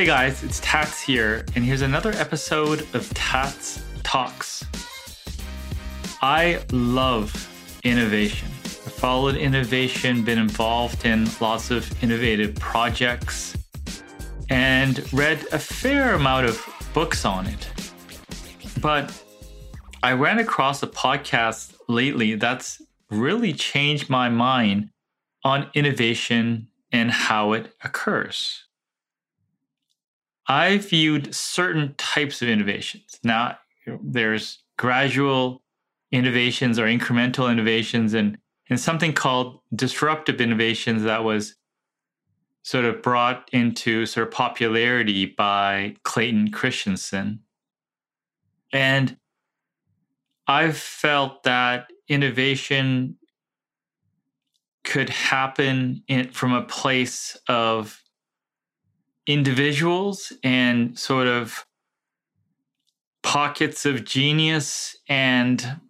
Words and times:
Hey 0.00 0.06
guys, 0.06 0.42
it's 0.42 0.60
Tats 0.60 1.02
here, 1.02 1.44
and 1.54 1.62
here's 1.62 1.82
another 1.82 2.12
episode 2.12 2.86
of 2.94 3.12
Tats 3.12 3.84
Talks. 4.02 4.64
I 6.22 6.62
love 6.72 7.30
innovation. 7.84 8.48
I 8.64 8.88
followed 8.88 9.36
innovation, 9.36 10.24
been 10.24 10.38
involved 10.38 11.04
in 11.04 11.28
lots 11.38 11.70
of 11.70 12.02
innovative 12.02 12.54
projects, 12.54 13.54
and 14.48 15.06
read 15.12 15.44
a 15.52 15.58
fair 15.58 16.14
amount 16.14 16.46
of 16.46 16.66
books 16.94 17.26
on 17.26 17.46
it. 17.46 17.68
But 18.80 19.12
I 20.02 20.14
ran 20.14 20.38
across 20.38 20.82
a 20.82 20.86
podcast 20.86 21.74
lately 21.88 22.36
that's 22.36 22.80
really 23.10 23.52
changed 23.52 24.08
my 24.08 24.30
mind 24.30 24.88
on 25.44 25.68
innovation 25.74 26.68
and 26.90 27.10
how 27.10 27.52
it 27.52 27.74
occurs. 27.84 28.64
I 30.50 30.78
viewed 30.78 31.32
certain 31.32 31.94
types 31.96 32.42
of 32.42 32.48
innovations. 32.48 33.20
Now, 33.22 33.58
there's 34.02 34.64
gradual 34.76 35.62
innovations 36.10 36.76
or 36.76 36.86
incremental 36.86 37.48
innovations, 37.52 38.14
and, 38.14 38.36
and 38.68 38.80
something 38.80 39.12
called 39.12 39.60
disruptive 39.72 40.40
innovations 40.40 41.04
that 41.04 41.22
was 41.22 41.54
sort 42.64 42.84
of 42.84 43.00
brought 43.00 43.48
into 43.52 44.06
sort 44.06 44.26
of 44.26 44.32
popularity 44.32 45.24
by 45.24 45.94
Clayton 46.02 46.50
Christensen. 46.50 47.44
And 48.72 49.18
I've 50.48 50.76
felt 50.76 51.44
that 51.44 51.92
innovation 52.08 53.18
could 54.82 55.10
happen 55.10 56.02
in, 56.08 56.32
from 56.32 56.52
a 56.52 56.62
place 56.62 57.36
of 57.46 58.02
individuals 59.26 60.32
and 60.42 60.98
sort 60.98 61.26
of 61.26 61.66
pockets 63.22 63.86
of 63.86 64.04
genius 64.04 64.96
and 65.08 65.80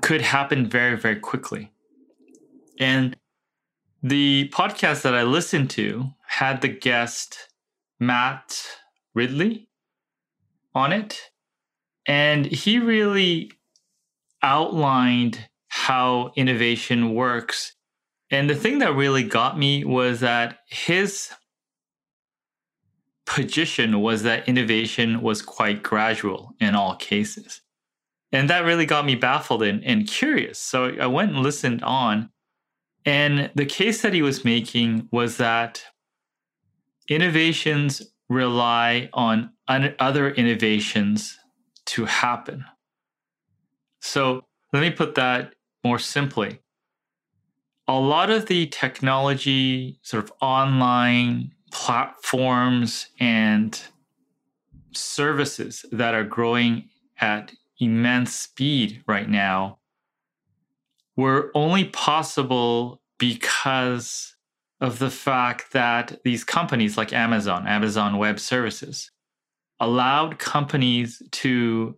could 0.00 0.22
happen 0.22 0.68
very, 0.68 0.96
very 0.96 1.20
quickly. 1.20 1.70
And 2.80 3.16
the 4.02 4.50
podcast 4.52 5.02
that 5.02 5.14
I 5.14 5.22
listened 5.22 5.70
to 5.70 6.10
had 6.26 6.62
the 6.62 6.68
guest 6.68 7.48
Matt 8.00 8.60
Ridley 9.14 9.68
on 10.74 10.92
it. 10.92 11.30
And 12.06 12.46
he 12.46 12.78
really 12.78 13.52
outlined 14.42 15.46
how 15.68 16.32
innovation 16.34 17.14
works. 17.14 17.76
And 18.30 18.50
the 18.50 18.56
thing 18.56 18.78
that 18.80 18.94
really 18.94 19.22
got 19.22 19.58
me 19.58 19.84
was 19.84 20.20
that 20.20 20.58
his 20.68 21.30
position 23.26 24.00
was 24.00 24.22
that 24.22 24.48
innovation 24.48 25.22
was 25.22 25.42
quite 25.42 25.82
gradual 25.82 26.54
in 26.60 26.74
all 26.74 26.96
cases. 26.96 27.60
And 28.32 28.48
that 28.48 28.64
really 28.64 28.86
got 28.86 29.04
me 29.04 29.14
baffled 29.14 29.62
and, 29.62 29.84
and 29.84 30.06
curious. 30.06 30.58
So 30.58 30.96
I 31.00 31.06
went 31.06 31.32
and 31.32 31.42
listened 31.42 31.82
on. 31.82 32.30
And 33.04 33.50
the 33.54 33.66
case 33.66 34.02
that 34.02 34.14
he 34.14 34.22
was 34.22 34.44
making 34.44 35.08
was 35.10 35.36
that 35.36 35.84
innovations 37.08 38.02
rely 38.28 39.10
on 39.12 39.50
un- 39.68 39.94
other 39.98 40.30
innovations 40.30 41.38
to 41.84 42.06
happen. 42.06 42.64
So 44.00 44.46
let 44.72 44.80
me 44.80 44.90
put 44.90 45.14
that 45.16 45.54
more 45.84 45.98
simply. 45.98 46.60
A 47.88 47.98
lot 47.98 48.30
of 48.30 48.46
the 48.46 48.66
technology, 48.68 49.98
sort 50.02 50.24
of 50.24 50.32
online 50.40 51.52
platforms 51.72 53.08
and 53.18 53.82
services 54.92 55.84
that 55.90 56.14
are 56.14 56.24
growing 56.24 56.88
at 57.20 57.52
immense 57.80 58.34
speed 58.34 59.02
right 59.08 59.28
now 59.28 59.78
were 61.16 61.50
only 61.54 61.84
possible 61.86 63.00
because 63.18 64.36
of 64.80 64.98
the 64.98 65.10
fact 65.10 65.72
that 65.72 66.20
these 66.24 66.44
companies 66.44 66.96
like 66.96 67.12
Amazon, 67.12 67.66
Amazon 67.66 68.18
Web 68.18 68.38
Services, 68.38 69.10
allowed 69.80 70.38
companies 70.38 71.22
to 71.30 71.96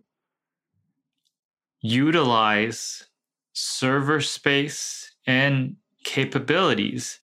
utilize 1.81 3.05
server 3.53 4.21
space 4.21 5.11
and 5.27 5.75
capabilities 6.03 7.19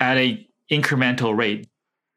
at 0.00 0.16
a 0.18 0.46
incremental 0.70 1.36
rate. 1.36 1.68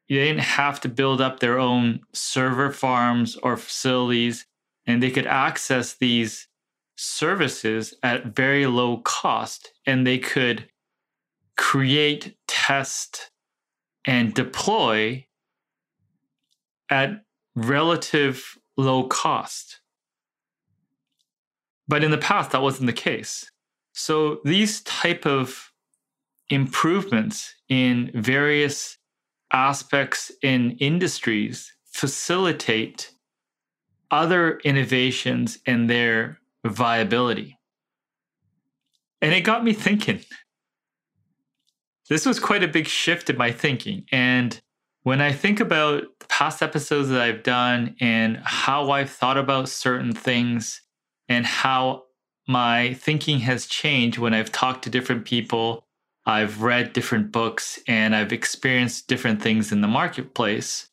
They 0.08 0.16
didn't 0.16 0.40
have 0.40 0.80
to 0.80 0.88
build 0.88 1.20
up 1.20 1.38
their 1.38 1.58
own 1.58 2.00
server 2.12 2.70
farms 2.72 3.36
or 3.36 3.56
facilities, 3.56 4.46
and 4.86 5.02
they 5.02 5.10
could 5.10 5.26
access 5.26 5.94
these 5.94 6.48
services 6.96 7.94
at 8.02 8.26
very 8.26 8.66
low 8.66 8.98
cost, 8.98 9.72
and 9.86 10.06
they 10.06 10.18
could 10.18 10.68
create, 11.56 12.36
test, 12.48 13.30
and 14.04 14.34
deploy 14.34 15.26
at 16.90 17.22
relative 17.54 18.58
low 18.76 19.04
cost. 19.04 19.80
But 21.86 22.02
in 22.02 22.10
the 22.10 22.18
past, 22.18 22.50
that 22.50 22.62
wasn't 22.62 22.86
the 22.86 22.92
case. 22.92 23.50
So 23.92 24.40
these 24.44 24.80
type 24.82 25.26
of 25.26 25.69
improvements 26.50 27.54
in 27.68 28.10
various 28.14 28.98
aspects 29.52 30.30
in 30.42 30.72
industries 30.72 31.72
facilitate 31.84 33.12
other 34.10 34.58
innovations 34.58 35.58
and 35.66 35.88
their 35.88 36.38
viability. 36.64 37.58
And 39.22 39.32
it 39.34 39.42
got 39.42 39.64
me 39.64 39.72
thinking. 39.72 40.20
This 42.08 42.26
was 42.26 42.40
quite 42.40 42.64
a 42.64 42.68
big 42.68 42.88
shift 42.88 43.30
in 43.30 43.36
my 43.36 43.52
thinking. 43.52 44.04
And 44.10 44.60
when 45.02 45.20
I 45.20 45.32
think 45.32 45.60
about 45.60 46.04
past 46.28 46.62
episodes 46.62 47.08
that 47.08 47.20
I've 47.20 47.42
done 47.42 47.96
and 48.00 48.38
how 48.42 48.90
I've 48.90 49.10
thought 49.10 49.38
about 49.38 49.68
certain 49.68 50.12
things 50.12 50.82
and 51.28 51.46
how 51.46 52.04
my 52.48 52.94
thinking 52.94 53.40
has 53.40 53.66
changed 53.66 54.18
when 54.18 54.34
I've 54.34 54.50
talked 54.50 54.84
to 54.84 54.90
different 54.90 55.24
people 55.24 55.86
I've 56.30 56.62
read 56.62 56.92
different 56.92 57.32
books 57.32 57.78
and 57.86 58.14
I've 58.14 58.32
experienced 58.32 59.08
different 59.08 59.42
things 59.42 59.72
in 59.72 59.80
the 59.80 59.88
marketplace 59.88 60.88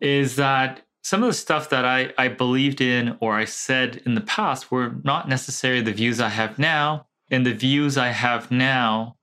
is 0.00 0.36
that 0.36 0.82
some 1.02 1.22
of 1.22 1.28
the 1.28 1.34
stuff 1.34 1.70
that 1.70 1.84
I, 1.84 2.12
I 2.18 2.28
believed 2.28 2.80
in 2.80 3.16
or 3.20 3.34
I 3.34 3.44
said 3.44 4.02
in 4.04 4.14
the 4.14 4.20
past 4.20 4.70
were 4.70 4.94
not 5.04 5.28
necessarily 5.28 5.80
the 5.80 5.92
views 5.92 6.20
I 6.20 6.28
have 6.28 6.58
now. 6.58 7.06
And 7.30 7.46
the 7.46 7.54
views 7.54 7.96
I 7.96 8.08
have 8.08 8.50
now 8.50 9.16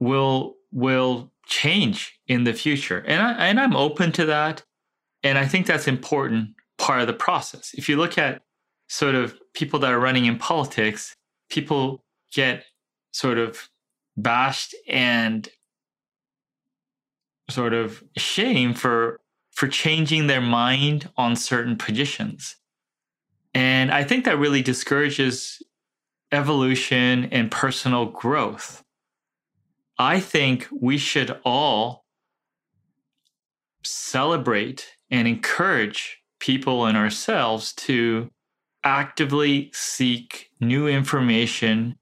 will 0.00 0.56
will 0.72 1.32
change 1.46 2.18
in 2.26 2.42
the 2.42 2.52
future. 2.52 3.04
And 3.06 3.22
I 3.22 3.46
and 3.46 3.60
I'm 3.60 3.76
open 3.76 4.10
to 4.12 4.26
that. 4.26 4.64
And 5.22 5.38
I 5.38 5.46
think 5.46 5.66
that's 5.66 5.86
important 5.86 6.50
part 6.76 7.00
of 7.00 7.06
the 7.06 7.12
process. 7.12 7.72
If 7.74 7.88
you 7.88 7.96
look 7.96 8.18
at 8.18 8.42
sort 8.88 9.14
of 9.14 9.38
people 9.54 9.78
that 9.80 9.92
are 9.92 10.00
running 10.00 10.24
in 10.24 10.38
politics, 10.38 11.14
people 11.50 12.04
get 12.32 12.64
sort 13.12 13.38
of 13.38 13.68
bashed 14.16 14.74
and 14.88 15.48
sort 17.48 17.72
of 17.72 18.02
shame 18.16 18.74
for 18.74 19.20
for 19.52 19.68
changing 19.68 20.26
their 20.26 20.40
mind 20.40 21.08
on 21.16 21.34
certain 21.34 21.76
positions. 21.76 22.56
And 23.54 23.90
I 23.90 24.04
think 24.04 24.26
that 24.26 24.38
really 24.38 24.60
discourages 24.60 25.62
evolution 26.30 27.24
and 27.32 27.50
personal 27.50 28.04
growth. 28.04 28.84
I 29.98 30.20
think 30.20 30.68
we 30.70 30.98
should 30.98 31.40
all 31.42 32.04
celebrate 33.82 34.86
and 35.10 35.26
encourage 35.26 36.18
people 36.38 36.84
and 36.84 36.98
ourselves 36.98 37.72
to 37.72 38.30
actively 38.84 39.70
seek 39.72 40.50
new 40.60 40.86
information 40.86 41.96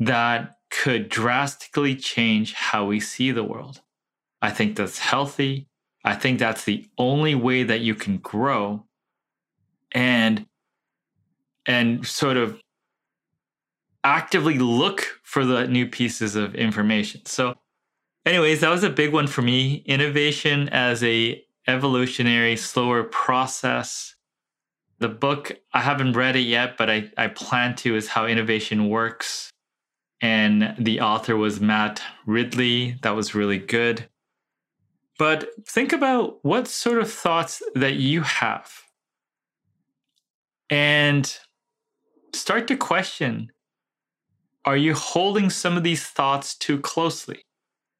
that 0.00 0.56
could 0.70 1.08
drastically 1.08 1.94
change 1.94 2.54
how 2.54 2.86
we 2.86 2.98
see 2.98 3.30
the 3.30 3.44
world. 3.44 3.82
I 4.40 4.50
think 4.50 4.76
that's 4.76 4.98
healthy. 4.98 5.68
I 6.04 6.14
think 6.14 6.38
that's 6.38 6.64
the 6.64 6.88
only 6.96 7.34
way 7.34 7.62
that 7.62 7.80
you 7.80 7.94
can 7.94 8.16
grow 8.16 8.86
and 9.92 10.46
and 11.66 12.06
sort 12.06 12.38
of 12.38 12.58
actively 14.02 14.58
look 14.58 15.20
for 15.22 15.44
the 15.44 15.66
new 15.66 15.86
pieces 15.86 16.34
of 16.34 16.54
information. 16.54 17.20
So 17.26 17.54
anyways, 18.24 18.60
that 18.60 18.70
was 18.70 18.82
a 18.82 18.88
big 18.88 19.12
one 19.12 19.26
for 19.26 19.42
me. 19.42 19.82
Innovation 19.84 20.70
as 20.70 21.04
a 21.04 21.44
evolutionary 21.68 22.56
slower 22.56 23.04
process. 23.04 24.14
The 25.00 25.08
book 25.08 25.52
I 25.74 25.80
haven't 25.80 26.14
read 26.14 26.36
it 26.36 26.40
yet, 26.40 26.78
but 26.78 26.88
I, 26.88 27.10
I 27.18 27.28
plan 27.28 27.74
to 27.76 27.94
is 27.94 28.08
how 28.08 28.24
innovation 28.24 28.88
works 28.88 29.50
and 30.20 30.74
the 30.78 31.00
author 31.00 31.36
was 31.36 31.60
Matt 31.60 32.02
Ridley. 32.26 32.96
That 33.02 33.16
was 33.16 33.34
really 33.34 33.58
good. 33.58 34.08
But 35.18 35.50
think 35.66 35.92
about 35.92 36.38
what 36.42 36.66
sort 36.66 36.98
of 36.98 37.12
thoughts 37.12 37.62
that 37.74 37.94
you 37.94 38.22
have 38.22 38.70
and 40.70 41.38
start 42.32 42.68
to 42.68 42.76
question 42.76 43.50
are 44.66 44.76
you 44.76 44.94
holding 44.94 45.48
some 45.48 45.76
of 45.76 45.82
these 45.82 46.04
thoughts 46.04 46.54
too 46.54 46.78
closely? 46.78 47.42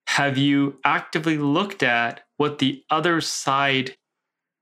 Have 0.06 0.36
you 0.36 0.78
actively 0.84 1.38
looked 1.38 1.82
at 1.82 2.20
what 2.36 2.58
the 2.58 2.82
other 2.90 3.20
side 3.20 3.96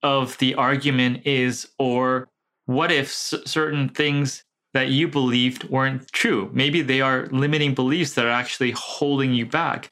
of 0.02 0.38
the 0.38 0.54
argument 0.54 1.26
is, 1.26 1.69
or 1.78 2.28
what 2.66 2.93
if 2.93 3.11
certain 3.12 3.88
things 3.88 4.44
that 4.74 4.88
you 4.88 5.08
believed 5.08 5.64
weren't 5.64 6.10
true? 6.12 6.50
Maybe 6.52 6.82
they 6.82 7.00
are 7.00 7.26
limiting 7.26 7.74
beliefs 7.74 8.14
that 8.14 8.24
are 8.24 8.30
actually 8.30 8.72
holding 8.72 9.34
you 9.34 9.46
back. 9.46 9.90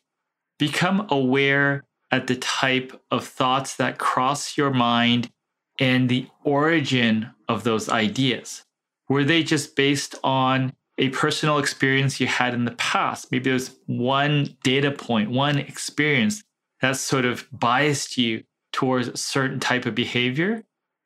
Become 0.59 1.07
aware 1.11 1.85
at 2.11 2.27
the 2.27 2.37
type 2.37 3.01
of 3.11 3.27
thoughts 3.27 3.77
that 3.77 3.99
cross 3.99 4.57
your 4.57 4.71
mind 4.71 5.31
and 5.79 6.09
the 6.09 6.27
origin 6.45 7.31
of 7.49 7.65
those 7.65 7.89
ideas. 7.89 8.65
Were 9.09 9.25
they 9.25 9.43
just 9.43 9.77
based 9.77 10.15
on 10.25 10.73
a 10.99 11.11
personal 11.11 11.59
experience 11.59 12.21
you 12.21 12.27
had 12.27 12.55
in 12.55 12.65
the 12.65 12.73
past? 12.73 13.31
Maybe 13.31 13.51
there's 13.51 13.77
one 13.87 14.57
data 14.63 14.91
point, 14.91 15.31
one 15.31 15.59
experience 15.59 16.43
that 16.81 16.97
sort 16.97 17.25
of 17.25 17.47
biased 17.53 18.17
you 18.17 18.45
towards 18.73 19.09
a 19.09 19.17
certain 19.17 19.61
type 19.61 19.87
of 19.87 19.95
behavior? 19.95 20.65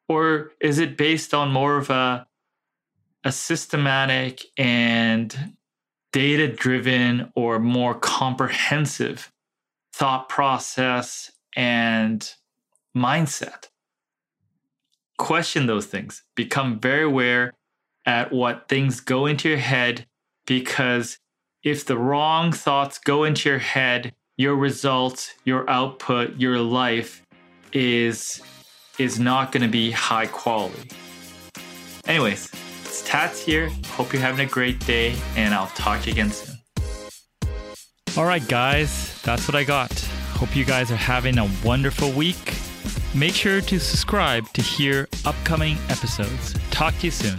Or 0.08 0.52
is 0.60 0.78
it 0.78 0.96
based 0.96 1.34
on 1.34 1.52
more 1.52 1.76
of 1.76 1.90
a, 1.90 2.26
a 3.24 3.32
systematic 3.32 4.44
and 4.56 5.54
data 6.12 6.48
driven 6.48 7.32
or 7.34 7.58
more 7.58 7.94
comprehensive 7.94 9.30
thought 9.92 10.28
process 10.28 11.30
and 11.54 12.32
mindset? 12.96 13.68
question 15.20 15.66
those 15.66 15.84
things, 15.84 16.22
become 16.34 16.80
very 16.80 17.04
aware 17.04 17.52
at 18.06 18.32
what 18.32 18.68
things 18.70 19.00
go 19.00 19.26
into 19.26 19.50
your 19.50 19.58
head 19.58 20.06
because 20.46 21.18
if 21.62 21.84
the 21.84 21.98
wrong 21.98 22.52
thoughts 22.52 22.98
go 22.98 23.24
into 23.24 23.50
your 23.50 23.58
head, 23.58 24.14
your 24.38 24.56
results, 24.56 25.34
your 25.44 25.68
output, 25.68 26.34
your 26.38 26.58
life 26.58 27.22
is 27.74 28.40
is 28.98 29.18
not 29.20 29.52
going 29.52 29.62
to 29.62 29.68
be 29.68 29.90
high 29.90 30.26
quality. 30.26 30.90
Anyways, 32.06 32.50
it's 32.90 33.02
Tats 33.02 33.40
here. 33.40 33.70
Hope 33.86 34.12
you're 34.12 34.20
having 34.20 34.44
a 34.44 34.50
great 34.50 34.84
day 34.84 35.14
and 35.36 35.54
I'll 35.54 35.68
talk 35.68 36.00
to 36.02 36.06
you 36.06 36.12
again 36.12 36.32
soon. 36.32 36.56
All 38.16 38.24
right, 38.24 38.46
guys, 38.48 39.22
that's 39.22 39.46
what 39.46 39.54
I 39.54 39.62
got. 39.62 39.92
Hope 40.34 40.56
you 40.56 40.64
guys 40.64 40.90
are 40.90 40.96
having 40.96 41.38
a 41.38 41.48
wonderful 41.64 42.10
week. 42.10 42.56
Make 43.14 43.34
sure 43.34 43.60
to 43.60 43.78
subscribe 43.78 44.48
to 44.54 44.62
hear 44.62 45.08
upcoming 45.24 45.76
episodes. 45.88 46.56
Talk 46.72 46.98
to 46.98 47.06
you 47.06 47.12
soon. 47.12 47.38